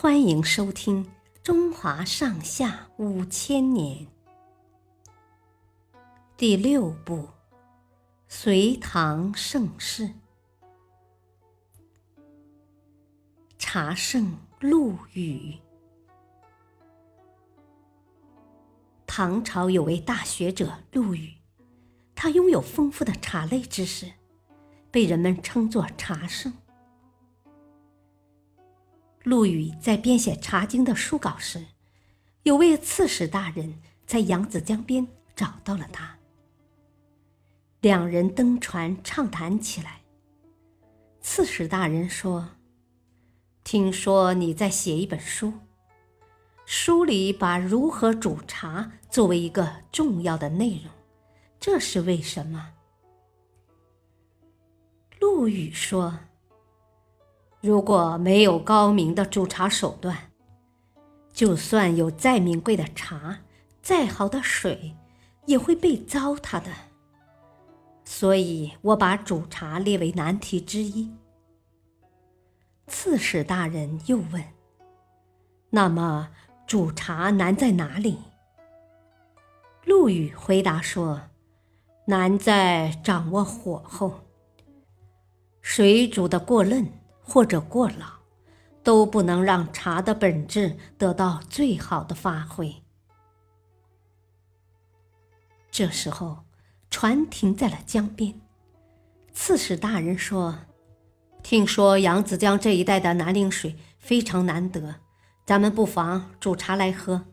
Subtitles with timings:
[0.00, 1.04] 欢迎收听
[1.42, 4.06] 《中华上下五千年》
[6.36, 7.16] 第六部
[8.28, 10.04] 《隋唐盛世》。
[13.58, 15.58] 茶圣陆羽。
[19.04, 21.34] 唐朝有位大学者陆羽，
[22.14, 24.12] 他拥有丰富的茶类知识，
[24.92, 26.52] 被人们称作茶圣。
[29.28, 31.62] 陆羽在编写《茶经》的书稿时，
[32.44, 36.16] 有位刺史大人在扬子江边找到了他。
[37.82, 40.00] 两人登船畅谈起来。
[41.20, 42.48] 刺史大人说
[43.64, 45.52] ：“听说你在写一本书，
[46.64, 50.90] 书里把如何煮茶作为一个重要的内容，
[51.60, 52.72] 这是为什么？”
[55.20, 56.18] 陆羽说。
[57.60, 60.16] 如果没有高明的煮茶手段，
[61.32, 63.40] 就算有再名贵的茶、
[63.82, 64.94] 再好的水，
[65.46, 66.70] 也会被糟蹋的。
[68.04, 71.12] 所以我把煮茶列为难题之一。
[72.86, 74.42] 刺史大人又问
[75.70, 76.30] ：“那么
[76.66, 78.18] 煮茶难在哪里？”
[79.84, 81.22] 陆羽回答说
[82.06, 84.20] ：“难在掌握火候，
[85.60, 86.86] 水煮得过嫩。”
[87.28, 88.20] 或者过老，
[88.82, 92.82] 都不能让茶的本质得到最好的发挥。
[95.70, 96.46] 这时候，
[96.90, 98.40] 船停在了江边。
[99.32, 100.60] 刺史大人说
[101.44, 104.96] ：“听说扬子江这一带的南陵水非常难得，
[105.44, 107.26] 咱们不妨煮茶来喝。”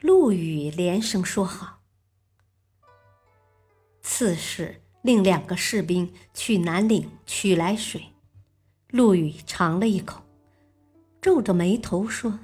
[0.00, 1.80] 陆羽连声说好。
[4.00, 4.85] 刺史。
[5.06, 8.02] 令两个士兵去南岭取来水，
[8.90, 10.22] 陆羽尝了一口，
[11.22, 12.40] 皱着眉头说：“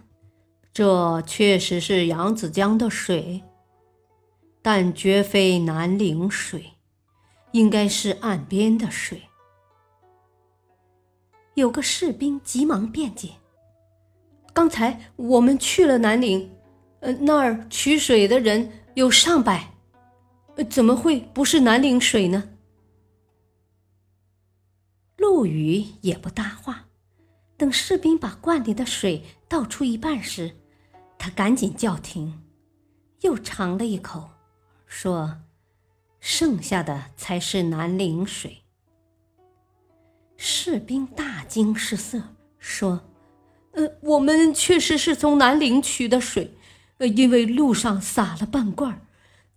[0.73, 3.43] 这确实是扬子江的水，
[4.63, 6.75] 但绝非南岭水，
[7.51, 9.23] 应该是岸边的水。”
[11.55, 13.31] 有个士兵急忙辩解
[14.55, 16.51] ：“刚才我们去了南岭，
[17.01, 19.72] 呃，那儿取水的人有上百，
[20.65, 22.51] 怎么会不是南陵水呢？”
[25.17, 26.87] 陆羽也不搭话，
[27.57, 30.57] 等士兵把罐里的水倒出一半时，
[31.19, 32.43] 他赶紧叫停，
[33.21, 34.31] 又尝了一口，
[34.87, 35.43] 说
[36.19, 38.65] ：“剩下的才是南陵水。”
[40.37, 42.21] 士兵大惊失色，
[42.59, 43.01] 说
[43.75, 46.53] ：“呃，我们确实是从南陵取的水，
[46.99, 49.07] 呃，因为路上洒了半罐儿，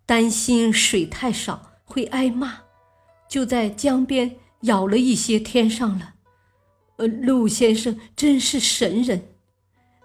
[0.05, 2.59] 担心水太少会挨骂，
[3.27, 6.15] 就在江边。”舀了一些添上了，
[6.95, 9.35] 呃，陆先生真是神人，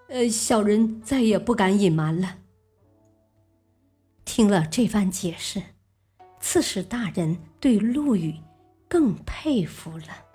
[0.08, 2.36] 呃，小人再也不敢隐瞒了。
[4.26, 5.62] 听了这番解释，
[6.40, 8.34] 刺史大人对陆羽
[8.86, 10.29] 更佩服了。